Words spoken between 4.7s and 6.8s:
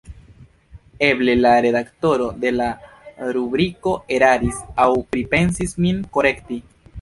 aŭ pripensis min korekti.